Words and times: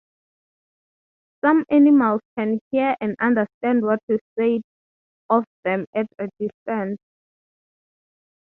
Some 1.45 1.63
animals 1.69 2.21
can 2.35 2.59
hear 2.71 2.95
and 3.01 3.15
understand 3.19 3.83
what 3.83 3.99
is 4.09 4.17
said 4.35 4.63
of 5.29 5.45
them 5.63 5.85
at 5.93 6.07
a 6.17 6.27
distance. 6.39 6.97